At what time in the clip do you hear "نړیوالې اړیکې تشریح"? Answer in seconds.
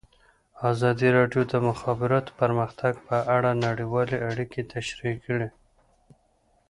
3.65-5.15